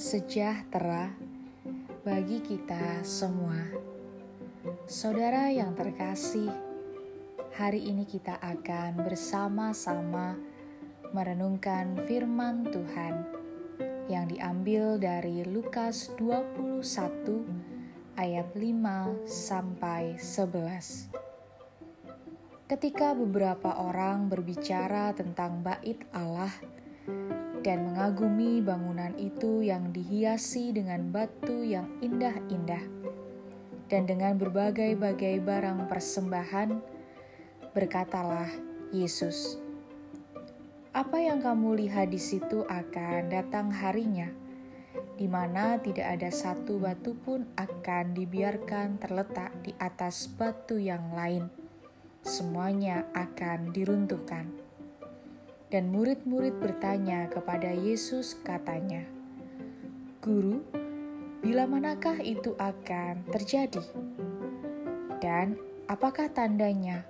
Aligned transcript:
sejahtera 0.00 1.12
bagi 2.00 2.40
kita 2.40 3.04
semua. 3.04 3.60
Saudara 4.88 5.52
yang 5.52 5.76
terkasih, 5.76 6.48
hari 7.52 7.92
ini 7.92 8.08
kita 8.08 8.40
akan 8.40 9.04
bersama-sama 9.04 10.40
merenungkan 11.12 12.00
firman 12.08 12.64
Tuhan 12.72 13.26
yang 14.08 14.32
diambil 14.32 14.96
dari 14.96 15.44
Lukas 15.44 16.08
21 16.16 16.80
ayat 18.16 18.48
5 18.56 19.28
sampai 19.28 20.16
11. 20.16 21.12
Ketika 22.64 23.12
beberapa 23.12 23.76
orang 23.76 24.32
berbicara 24.32 25.12
tentang 25.12 25.60
bait 25.60 26.00
Allah, 26.16 26.52
dan 27.62 27.86
mengagumi 27.86 28.58
bangunan 28.58 29.14
itu 29.18 29.62
yang 29.62 29.94
dihiasi 29.94 30.74
dengan 30.74 31.14
batu 31.14 31.62
yang 31.62 31.86
indah-indah 32.02 33.02
dan 33.92 34.08
dengan 34.08 34.40
berbagai-bagai 34.40 35.44
barang 35.44 35.84
persembahan, 35.84 36.80
berkatalah 37.76 38.48
Yesus, 38.88 39.60
"Apa 40.96 41.20
yang 41.20 41.44
kamu 41.44 41.76
lihat 41.84 42.08
di 42.08 42.16
situ 42.16 42.64
akan 42.64 43.28
datang 43.28 43.68
harinya, 43.68 44.32
di 45.20 45.28
mana 45.28 45.76
tidak 45.76 46.08
ada 46.08 46.32
satu 46.32 46.80
batu 46.80 47.12
pun 47.12 47.44
akan 47.60 48.16
dibiarkan 48.16 48.96
terletak 48.96 49.52
di 49.60 49.76
atas 49.76 50.24
batu 50.24 50.80
yang 50.80 51.12
lain. 51.12 51.52
Semuanya 52.24 53.04
akan 53.12 53.76
diruntuhkan." 53.76 54.61
Dan 55.72 55.88
murid-murid 55.88 56.60
bertanya 56.60 57.32
kepada 57.32 57.72
Yesus 57.72 58.36
katanya, 58.44 59.08
Guru, 60.20 60.60
bila 61.40 61.64
manakah 61.64 62.20
itu 62.20 62.52
akan 62.60 63.24
terjadi? 63.32 63.80
Dan 65.16 65.56
apakah 65.88 66.28
tandanya 66.28 67.08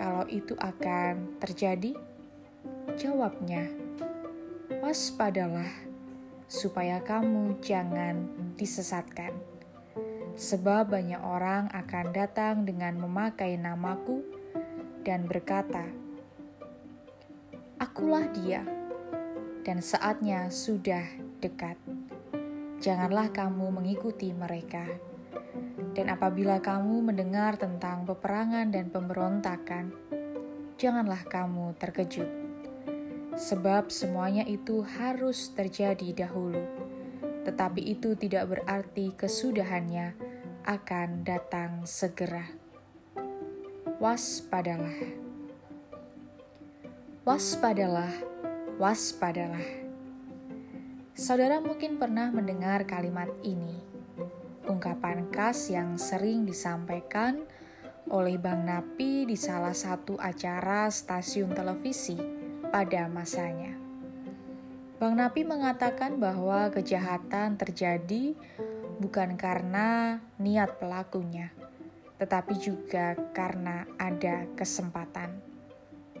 kalau 0.00 0.24
itu 0.32 0.56
akan 0.56 1.36
terjadi? 1.44 1.92
Jawabnya, 2.96 3.68
waspadalah 4.80 5.68
supaya 6.48 7.04
kamu 7.04 7.60
jangan 7.60 8.32
disesatkan. 8.56 9.36
Sebab 10.40 10.88
banyak 10.88 11.20
orang 11.20 11.68
akan 11.68 12.16
datang 12.16 12.64
dengan 12.64 12.96
memakai 12.96 13.60
namaku 13.60 14.24
dan 15.04 15.28
berkata, 15.28 15.84
Akulah 17.80 18.28
Dia, 18.28 18.60
dan 19.64 19.80
saatnya 19.80 20.52
sudah 20.52 21.00
dekat. 21.40 21.80
Janganlah 22.76 23.32
kamu 23.32 23.72
mengikuti 23.72 24.36
mereka. 24.36 24.84
Dan 25.96 26.12
apabila 26.12 26.60
kamu 26.60 27.00
mendengar 27.00 27.56
tentang 27.56 28.04
peperangan 28.04 28.68
dan 28.68 28.92
pemberontakan, 28.92 29.96
janganlah 30.76 31.24
kamu 31.24 31.72
terkejut, 31.80 32.28
sebab 33.40 33.88
semuanya 33.88 34.44
itu 34.44 34.84
harus 34.84 35.48
terjadi 35.56 36.28
dahulu, 36.28 36.60
tetapi 37.48 37.96
itu 37.96 38.12
tidak 38.12 38.60
berarti 38.60 39.16
kesudahannya 39.16 40.12
akan 40.68 41.24
datang 41.24 41.88
segera. 41.88 42.44
Waspadalah 43.96 45.29
waspadalah, 47.20 48.08
waspadalah. 48.80 49.68
Saudara 51.12 51.60
mungkin 51.60 52.00
pernah 52.00 52.32
mendengar 52.32 52.88
kalimat 52.88 53.28
ini, 53.44 53.76
ungkapan 54.64 55.28
khas 55.28 55.68
yang 55.68 56.00
sering 56.00 56.48
disampaikan 56.48 57.44
oleh 58.08 58.40
Bang 58.40 58.64
Napi 58.64 59.28
di 59.28 59.36
salah 59.36 59.76
satu 59.76 60.16
acara 60.16 60.88
stasiun 60.88 61.52
televisi 61.52 62.16
pada 62.72 63.04
masanya. 63.12 63.76
Bang 64.96 65.20
Napi 65.20 65.44
mengatakan 65.44 66.16
bahwa 66.16 66.72
kejahatan 66.72 67.60
terjadi 67.60 68.32
bukan 68.96 69.36
karena 69.36 70.16
niat 70.40 70.80
pelakunya, 70.80 71.52
tetapi 72.16 72.56
juga 72.56 73.12
karena 73.36 73.84
ada 74.00 74.48
kesempatan. 74.56 75.50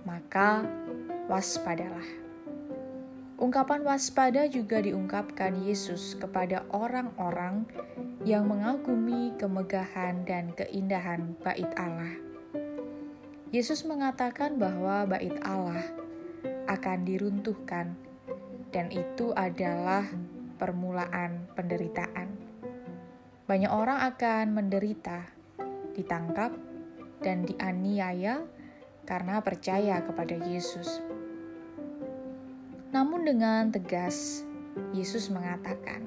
Maka 0.00 0.64
waspadalah. 1.30 2.02
Ungkapan 3.38 3.86
waspada 3.86 4.50
juga 4.50 4.82
diungkapkan 4.82 5.62
Yesus 5.62 6.18
kepada 6.18 6.66
orang-orang 6.74 7.64
yang 8.26 8.50
mengagumi 8.50 9.32
kemegahan 9.38 10.26
dan 10.26 10.50
keindahan 10.58 11.38
bait 11.40 11.70
Allah. 11.78 12.18
Yesus 13.54 13.86
mengatakan 13.86 14.58
bahwa 14.58 15.06
bait 15.06 15.32
Allah 15.46 15.80
akan 16.68 16.98
diruntuhkan 17.06 17.94
dan 18.74 18.90
itu 18.90 19.30
adalah 19.32 20.04
permulaan 20.58 21.48
penderitaan. 21.54 22.28
Banyak 23.48 23.72
orang 23.72 24.04
akan 24.04 24.46
menderita, 24.52 25.26
ditangkap, 25.96 26.52
dan 27.24 27.48
dianiaya 27.48 28.44
karena 29.10 29.42
percaya 29.42 29.98
kepada 30.06 30.38
Yesus. 30.46 31.02
Namun 32.94 33.26
dengan 33.26 33.74
tegas, 33.74 34.46
Yesus 34.94 35.26
mengatakan, 35.34 36.06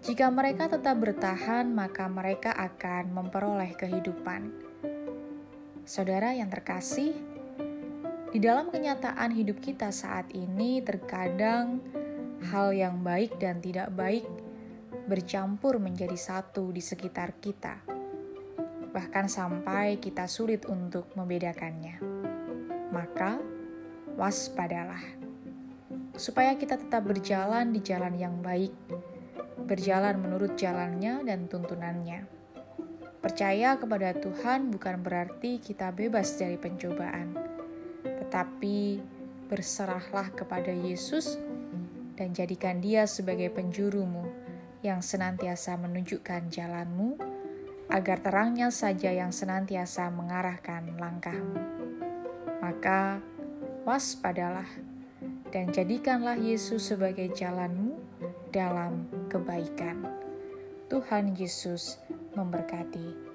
jika 0.00 0.32
mereka 0.32 0.72
tetap 0.72 0.96
bertahan, 1.04 1.68
maka 1.68 2.08
mereka 2.08 2.56
akan 2.56 3.12
memperoleh 3.12 3.76
kehidupan. 3.76 4.48
Saudara 5.84 6.32
yang 6.32 6.48
terkasih, 6.48 7.12
di 8.32 8.40
dalam 8.40 8.72
kenyataan 8.72 9.36
hidup 9.36 9.60
kita 9.60 9.92
saat 9.92 10.32
ini, 10.32 10.80
terkadang 10.80 11.84
hal 12.48 12.72
yang 12.72 13.04
baik 13.04 13.36
dan 13.36 13.60
tidak 13.60 13.92
baik 13.92 14.24
bercampur 15.08 15.76
menjadi 15.76 16.16
satu 16.16 16.72
di 16.72 16.80
sekitar 16.80 17.36
kita, 17.40 17.97
bahkan 18.98 19.30
sampai 19.30 20.02
kita 20.02 20.26
sulit 20.26 20.66
untuk 20.66 21.06
membedakannya. 21.14 22.02
Maka, 22.90 23.38
waspadalah 24.18 24.98
supaya 26.18 26.58
kita 26.58 26.74
tetap 26.74 27.06
berjalan 27.06 27.70
di 27.70 27.78
jalan 27.78 28.18
yang 28.18 28.42
baik, 28.42 28.74
berjalan 29.70 30.18
menurut 30.18 30.58
jalannya 30.58 31.22
dan 31.22 31.46
tuntunannya. 31.46 32.26
Percaya 33.22 33.78
kepada 33.78 34.18
Tuhan 34.18 34.74
bukan 34.74 34.98
berarti 34.98 35.62
kita 35.62 35.94
bebas 35.94 36.34
dari 36.34 36.58
pencobaan, 36.58 37.38
tetapi 38.02 38.98
berserahlah 39.46 40.34
kepada 40.34 40.74
Yesus 40.74 41.38
dan 42.18 42.34
jadikan 42.34 42.82
Dia 42.82 43.06
sebagai 43.06 43.54
penjurumu 43.54 44.26
yang 44.82 45.06
senantiasa 45.06 45.78
menunjukkan 45.78 46.50
jalanmu, 46.50 47.37
agar 47.88 48.20
terangnya 48.20 48.68
saja 48.68 49.08
yang 49.12 49.32
senantiasa 49.32 50.12
mengarahkan 50.12 50.96
langkahmu. 51.00 51.60
Maka, 52.60 53.20
waspadalah 53.88 54.68
dan 55.48 55.72
jadikanlah 55.72 56.36
Yesus 56.36 56.92
sebagai 56.92 57.32
jalanmu 57.32 57.96
dalam 58.52 59.08
kebaikan. 59.32 60.04
Tuhan 60.88 61.36
Yesus 61.36 62.00
memberkati. 62.36 63.27